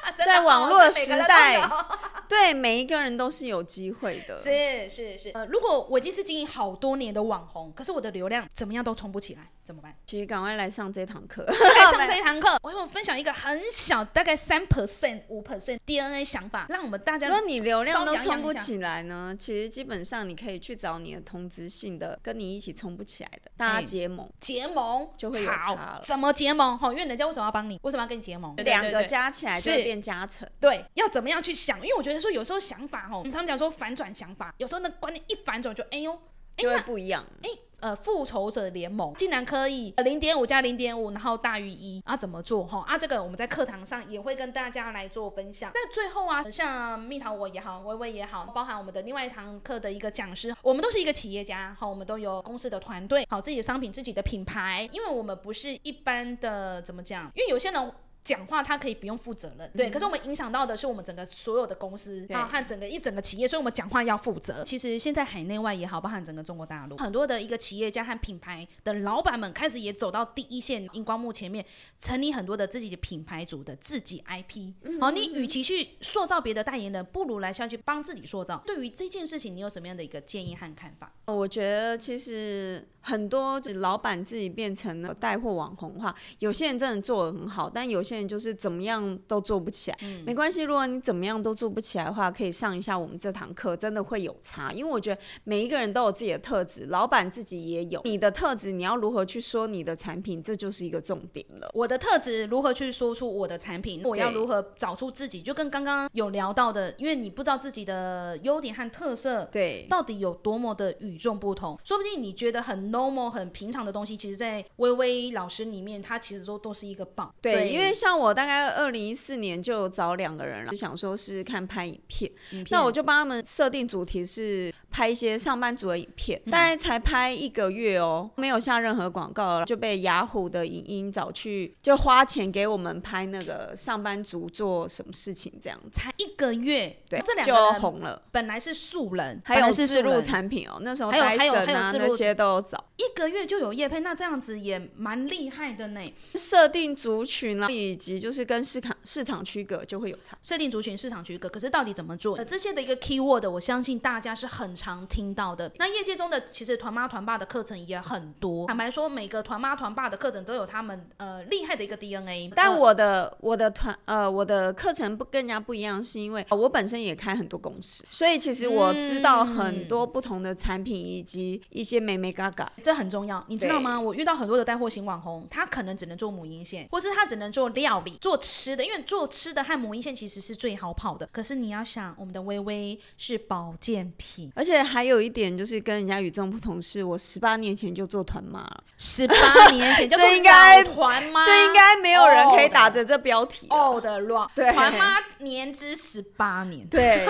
[0.16, 1.60] 在网络时代，
[2.28, 4.36] 对，每一个人都是有机会的。
[4.36, 9.94] 是是是，呃，如果我已经是经营好多年的网红，可是我的流量怎么样都冲不起来，怎么办？
[10.06, 17.28] 其实赶快来上这堂课， 来上这一堂课，我会分享一个很小，大概三 percent、五 percent DNA 想法，让我们大家。
[17.28, 19.34] 如果你流量都冲不起来呢？
[19.38, 26.00] 其实基本上你可以去找你的同质性的，跟你一起冲不起来的，大家结盟，结盟就会有差了。
[26.04, 26.76] 怎么结盟？
[26.78, 27.78] 哈，因为人家为什么要帮你？
[27.82, 28.54] 为什么要跟你结盟？
[28.56, 30.48] 两个加起来就变加成。
[30.60, 31.76] 对，要怎么样去想？
[31.78, 36.16] 因为我觉得说有时候想法，哈，我们常讲说反转想法，有时候那观念一反转就哎呦，
[36.56, 37.24] 就会不一样。
[37.42, 37.50] 哎。
[37.80, 42.14] 呃，复仇者联盟竟然可以零点五加零点五，然后大于一啊？
[42.14, 42.84] 怎么做哈？
[42.86, 45.72] 啊，这个我们在课堂上也会跟大家来做分享。
[45.74, 57.32] 那最后啊，像蜜桃我也好，微微也好，包含我们的另外一堂课的一个讲师，我们都是一个企业家哈，我们都有公司的团队，好自己的商品、自己的品牌，因为我们不是一般的怎么讲？
[57.34, 57.92] 因为有些人。
[58.22, 59.90] 讲话他可以不用负责任，对。
[59.90, 64.62] 可是我们影响到的是我们整个所有的公司啊和整个一整个企业，所以我们讲话要负责。
[64.64, 71.64] 其实现在海内外也好，包含整个中国大陆，很多的一个企业家和品牌的老板们开始也走到第一线荧光幕前面，
[71.98, 74.72] 成立很多的自己的品牌组的自己 IP。
[75.00, 78.62] 好，你与其去塑造别的代言人，不如来下去帮自己塑造。
[78.66, 81.12] 对于这件事情，你有什么样的一个建议和看法？
[81.26, 89.98] 我觉得其实很多老板自己变成了带货网红化，有些人真的做的很好，但有些人就是怎么样都做不起来。
[90.24, 94.72] 没关系，如果你怎么样都做不起来的话，可以上一下我们这堂课，真的会有差。
[94.72, 98.00] 因为我觉得每一个人都有自己的特质，老板自己也有。
[98.04, 101.70] 你的特质，你要如何去说你的产品，这就是一个重点了。
[101.74, 104.02] 我的特质如何去说出我的产品？
[104.04, 105.42] 我要如何找出自己？
[105.42, 111.78] 就跟刚刚有聊到的，因为你不知道自己的优点和特色，对，到底有多么的与众不同。
[111.84, 117.32] 说不定你觉得很 normal、很平常的东西，其实，在微微老师里面，他其实都都是一个棒。
[117.40, 122.30] 对，因为像我大概二零一四年就找两个人了，就想说是看拍影片，
[122.70, 124.72] 那我就帮他们设定主题是。
[124.92, 135.78] 拍一些上班族的影片，大概才拍一个月哦，没有下任何广告，就被雅虎的影音找去，就花钱给我们拍那个上班族做什么事情这样。
[135.92, 138.20] 才一个月，对，这两就红了。
[138.32, 142.84] 本来是素人，还有自入产品哦，那时候还有还有还有那些都有找。
[142.96, 146.00] 一个月就有叶配，那这样子也蛮厉害的呢。
[146.34, 150.38] 设定族群啊，以及就是跟市场市场区隔就会有差。
[150.42, 152.36] 设定族群、市场区隔，可是到底怎么做？
[152.36, 155.70] 呃，这些的一个 key word，我相信大家是很常听到的。
[155.76, 158.66] 那业界中的其实团妈团爸的课程也很多。
[158.68, 162.50] 坦白说，每个团妈团爸的课程都有他们呃厉害的一个 DNA。
[162.54, 172.70] 但我的我的团呃我的课程不更加不一样，是因为我本身也开很多公司，所以其实我知道很多不同的产品以及一些美美嘎嘎。
[172.80, 174.00] 这很重要，你知道吗？
[174.00, 181.28] 我遇到很多的带货型网红，他可能只能做母婴线，或是他只能做料理、做吃的，因为做吃的和母婴线其实是最好跑的。
[181.30, 185.50] 可是你要想，我们的微微是保健品，而且还有一点。
[185.50, 188.84] 就是跟人家与众不同，是我十八年前就做团妈了。
[188.96, 193.66] 十八 年前就这应该团妈，这应该没有人可以打着这标题。
[193.68, 197.26] 哦的乱，对，团妈年资十八年，对，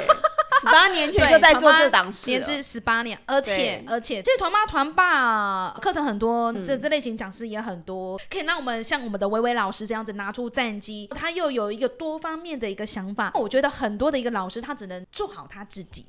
[0.60, 13.32] 十八年前就在做这档事，年资十八年，而且而且这团妈团爸课程很多，这这类型讲师也很多，可以让我们像我们的微微老师这样子拿出战机，他又有一个多方面的一个想法。
[13.34, 16.04] 我觉得很多的一个老师，他只能做好他自己。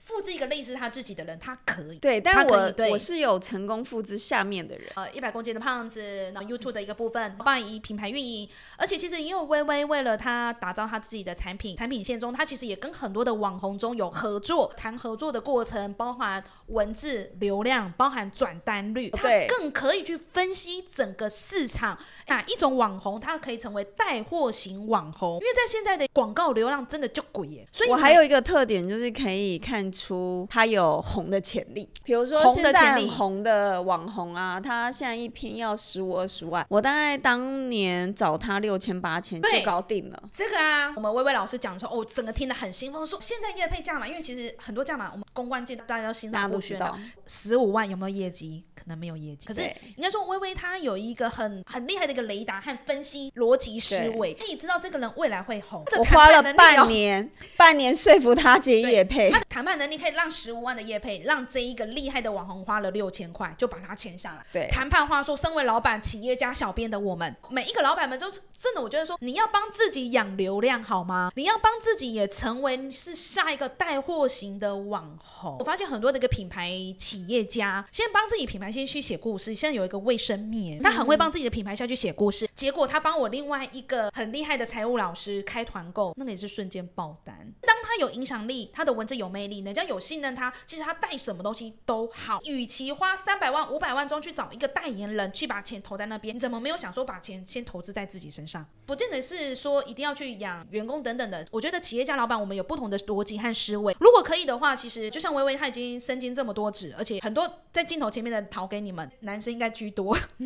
[0.00, 1.98] 复制一个类似他自己的人，他可以。
[1.98, 4.90] 对，但我我是有成功复制下面的人。
[4.96, 8.48] 呃，一百公斤的胖子，那 YouTube 的一个部分，帮以品牌运营。
[8.76, 25.34] 而且其实因为微微为了他打造他自己的产品，产品线中，他其实也跟很多的网红中有合作，谈合作的过程，包含文字流量，包含转单率，对更可以去分析整个市场哪一种网红，他可以成为带货型网红。
[25.34, 29.61] 因为在现在的广告流量真的就贵耶，所以我还有一个特点就是可以。
[29.62, 40.22] 看出他有红的潜力，比如说现在很红的网红啊，他现在一篇要十五二十万，我大概当年找他六千八千就搞定了。
[40.32, 46.92] 这个啊，我们微微老师讲的时候，哦，整个听得很兴奋，说现在业配价码，因为其实很多价码，我们公关界大家都心照不宣的，
[47.26, 48.64] 十五万有没有业绩？
[48.74, 49.60] 可能没有业绩，可是
[49.96, 55.84] 应该说微微他有一个很很厉害的一个雷达和分析逻辑思维，可以知道这个人未来会红。
[55.96, 59.30] 我花了半年，半年说服他接业配。
[59.52, 64.42] 谈判能力可以让十五万的业配，让这一个厉害的网红花了六千块就把它签下来。
[64.50, 71.30] 对谈判话术，身为老板、企业家、小编的我们，每一个老板们都是真的，我觉得说你要帮自己养流量好吗？
[71.36, 75.58] 你要帮自己也成为是下一个带货型的网红。
[75.58, 79.54] 我发现很多的一个品牌企业家，先帮自己品牌先去写故事。
[79.54, 87.36] 现在有一个卫生棉，他很会帮自己的品牌下去写故事，结果他帮我另外一个很厉害的财务老师开团购，那个也是瞬间爆单。
[87.60, 92.40] 当他有影响力，他的文字有魅力，人家有信任他，其实他带什么东西都好。
[92.44, 98.64] 与其花三百万、五百万中去找一个代言人去把钱投在那边，你怎么没有想说把钱先投资在自己身上？
[98.86, 101.46] 不见得是说一定要去养员工等等的。
[101.50, 103.96] 我觉得企业家老板我们有不同的逻辑和思维。
[104.00, 110.16] 如果可以的话，其实就像微微，他已经身兼这么多职，而且很多在镜头前面的讨给你们，男生应该居多。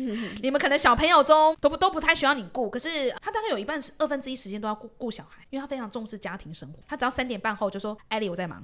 [0.41, 6.79] 你们可能小朋友中都不都不太需要你顾，可是他大概有一半是二分之一时间都要顾顾小孩，因为他非常重视家庭生活。
[6.87, 8.63] 他只要三点半后就说：“艾丽，我在忙。”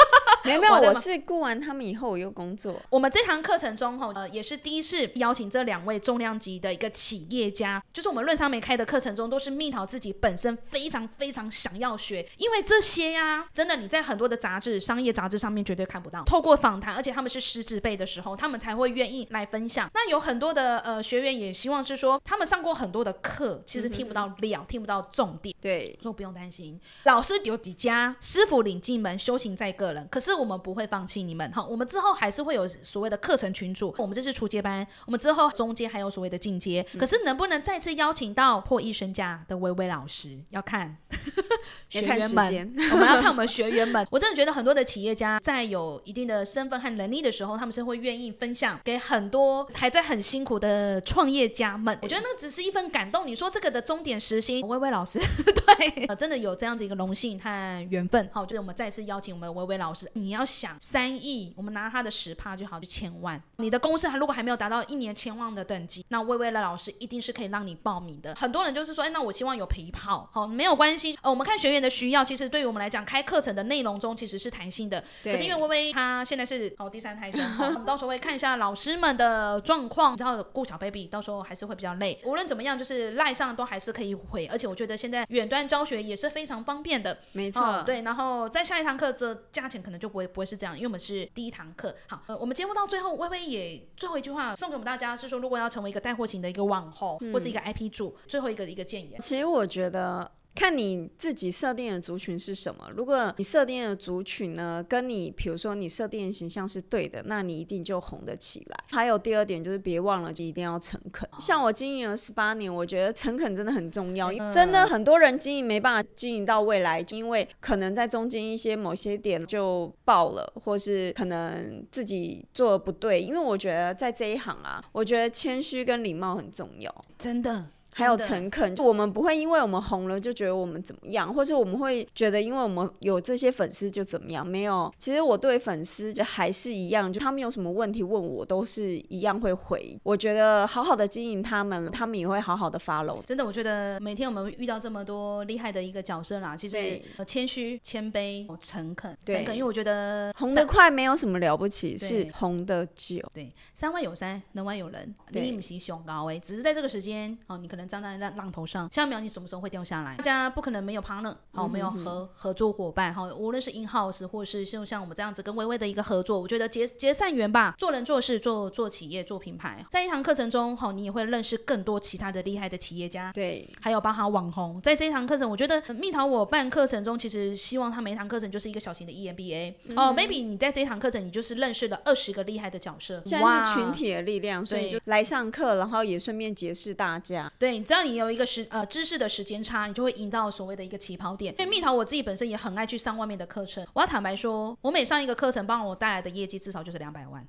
[0.45, 2.81] 没有没有，我是雇完他们以后我又工作。
[2.89, 16.23] 我们这堂课程中，哈，呃，也是第一次邀请这两位重量级的一个企业家，就是我们论商没开的课程中，都是蜜桃自己本身非常非常想要学，因为这些呀，真的你在很多的杂志、商业杂志上面绝对看不到。
[16.23, 19.89] 透过访谈，而且他们是师资辈的时候，他们才会愿意来分享。
[19.93, 25.55] 那有很多的呃学员也希望是说，他们上过很多的课，其实听不到料，听不到重点。
[25.61, 30.07] 对，说不用担心，老师有底家，师傅领进门，修行在个人。
[30.09, 36.85] 可是我们不会放弃你们哈，我们之后还是会有所谓的课程群组，我们这是初阶班，我们之后中间还有所谓的进阶。
[36.97, 40.39] 可是能不能再次邀请到破亿身价的微微老师？
[40.49, 40.95] 要看
[41.89, 44.05] 学员们， 我们要看我们学员们。
[44.09, 51.97] 我真的觉得很多的企业家在有一定的身份和能力的时候，他们是会愿意分享给很多还在很辛苦的创业家们。
[52.01, 53.27] 我觉得那只是一份感动。
[53.27, 58.29] 你说这个的终点时薪，微微老师 对、呃，真的有这样子一个荣幸和缘分。
[58.33, 60.09] 好，就是我们再次邀请我们的微微老师。
[60.21, 63.41] 你要想三亿，我们拿他的十趴就好，就千万。
[63.57, 68.35] 你的公司还如果还没有达到一年千万的等级，那薇薇的老师一定是可以让你报名的。
[68.35, 71.17] 很多人就是说，哎，那我希望有陪跑，好，没有关系。
[71.21, 75.03] 呃，我们看学员的需要，其实对于我们来讲，开课程的内容中其实是弹性的。
[75.23, 82.19] 对可是因为薇薇她现在是哦第三胎中，好我们到时候会看一下老师们的状况，然后顾小 baby，到时候还是会比较累。
[82.25, 87.17] 无论怎么样，就是赖上都还是可以回，而且我觉得现在远端教学也是非常方便的。
[87.31, 91.95] 没错，哦，对，然后在下一堂课这价钱可能就不会不会是这样，因为我们是第一堂课。
[92.07, 99.19] 好，呃，我们节目到最后，微微也最后一句话送给我们大家是说，如果要成为一个带货型的一个网红、或是一个 IP 主，最后一个一个建言。
[99.21, 100.29] 其实我觉得。
[100.53, 102.89] 看你自己设定的族群是什么。
[102.95, 108.83] 如果你设定的族群呢，跟你比如说你设定的形象是对的，那你一定就红得起来。
[108.89, 111.27] 还有第二点就是别忘了，就一定要诚恳。
[111.39, 114.31] 像我经营了十八年，我觉得诚恳真的很重要。
[114.31, 123.21] 嗯真的很多人经营没办法经营到未来，因为可能在中间一些某些点就爆了，或是可能自己做的不对。
[123.21, 126.93] 因为我觉得在这一行啊，我觉得谦虚跟礼貌很重要。
[127.17, 127.67] 真的。
[127.93, 134.45] 还有诚恳，就我们不会因为我们红了就觉得我们怎么样，或者我们会觉得因为我们有这些粉丝就怎么样。
[134.45, 139.99] 没有，其实我对粉丝就还是一样，就他们有什么问题问我，都是一样会回。
[140.03, 143.21] 我觉得好好的经营他们，他们也会好好的 follow。
[143.23, 153.21] 真的，我觉得每天我们遇到这么多厉害的一个角色啦，其实呃谦虚、谦卑、诚恳、对诚恳，因为我觉得红得快没有什么了不起，是红得久。
[153.33, 160.15] 对，山外有山，人外有人，对你不行熊高哎，只是在这个时间哦，你可能站在浪浪头上，下一秒你什么时候会掉下来？
[160.17, 183.61] 大家不可能没有 partner，好、没有合合作伙伴，好、无论是 in house 或是就像我们这样子跟微微的一个合作，我觉得结结善缘吧，做人做事做做企业做品牌，在一堂课程中，好、你也会认识更多其他的厉害的企业家，对，还有包含网红，在这一堂课程，我觉得呃蜜桃我办课程中，其实希望他每一堂课程就是一个小型的 E EMBA、哦，maybe 你在这一堂课程，你就是认识了二十个厉害的角色，现在哇。
[183.61, 187.51] 是群体的力量，所以就来上课，然后也顺便结识大家。
[187.59, 191.53] 对，只要你有一个时呃知识的时间差，你就会赢到所谓的一个起跑点。
[191.57, 197.45] 因为蜜桃我自己本身也很爱去上外面的课程，我要坦白说，我每上一个课程，帮我带来的业绩至少就是两百万。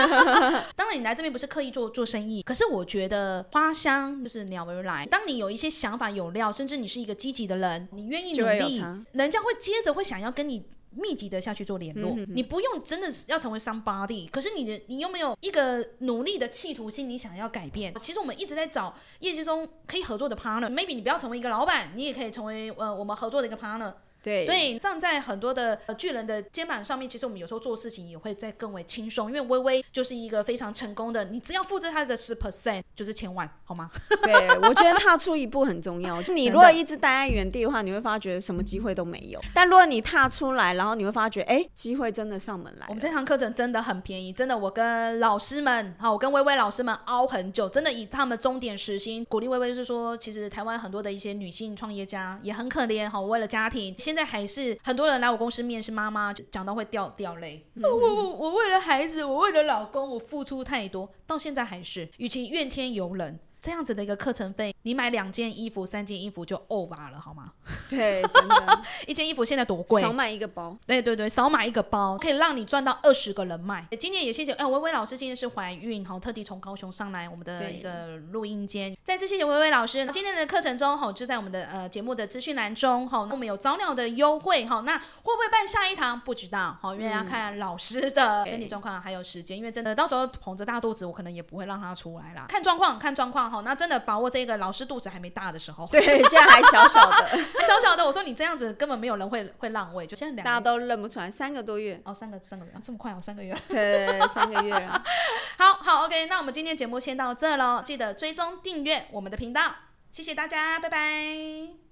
[0.74, 5.04] 当然，你来这边不是刻意做做生意，可是我觉得花香就是鸟儿来。
[5.06, 8.82] 当你有一些想法有料，甚至你是一个积极的人，你愿意努力，
[9.12, 10.64] 人家会接着会想要跟你。
[10.96, 17.08] 密集的下去做联嗯络，你不用真的是要成为 somebody，可是你的你有没有一个努力的企图心？
[17.08, 17.94] 你想要改变？
[17.96, 20.70] 其实我们一直在找业界中可以合作的 partner。
[20.70, 23.92] maybe 你不要成为一个老板，你也可以成为呃我们合作的一个 partner。
[24.24, 33.90] 对对，站在很多的呃巨人的肩膀上面，其实我们有时候做事情也会再更为轻松，因为微微就是一个非常成功的，你只要复制他的十 percent 就是千万，好吗？
[34.24, 36.22] 对，我觉得踏出一步很重要。
[36.22, 39.40] 就你如果一直待在原地的话，你会发觉什么机会都没有。
[39.52, 42.86] 但如果你踏出来，然后你会发觉，哎，机会真的上门来。
[42.88, 57.66] 我们这堂课程真的很便宜，真的，我跟老师们，好，我跟微微老师们熬很久，真的以他们终点时薪鼓励微微，就是说，其实台湾很多的一些女性创业家也很可怜，好，为了家庭，现在还是很多人来我公司面试妈妈，就讲到会掉掉泪。
[57.82, 63.36] 我我我为了孩子，我为了老公，我付出太多，到现在还是，与其怨天尤人。
[63.64, 67.50] 这样子的一个课程费，你买两件衣服、三件衣服就 over 了，好吗？
[67.88, 70.02] 对，真的， 一件衣服现在多贵？
[70.02, 70.76] 少买一个包。
[70.86, 73.88] 对对对，少买一个包可以让你赚到二十个人脉。
[73.98, 78.94] 今天也谢谢，哎，薇薇老师今天是怀孕，好，特地从高雄上来我们的一个录音间。
[79.02, 80.06] 再次谢谢薇薇老师。
[80.12, 86.20] 今天的课程中，哈，就在我们的呃节目的资讯栏中，哈，我们有早鸟的优惠，哈，那会不会办下一堂？
[86.20, 92.44] 不知道，好，因为要看老师的身体状况还有时间，因为真的到时候捧着大肚子，我可能也不会让他出来啦。
[92.46, 93.53] 看状况，看状况。
[93.54, 97.28] 好，那真的把握这个老师肚子还没大的时候，对，现在还小小的，
[97.64, 98.04] 小小的。
[98.04, 105.00] 我说你这样子根本没有人会会让位，就现在两大家都认不出来，三个多月哦，三个三个月，这么快哦，三个月，对，三个月啊。
[105.56, 109.72] 好好，OK，那我们今天节目先到这喽，记得追踪订阅我们的频道，
[110.10, 111.83] 谢谢大家，拜拜。